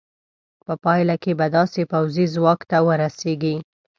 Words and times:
په 0.65 0.73
پایله 0.83 1.15
کې 1.23 1.31
به 1.39 1.47
داسې 1.57 1.81
پوځي 1.91 2.25
ځواک 2.33 2.59
ته 2.69 2.77
ورسېږې. 2.87 3.55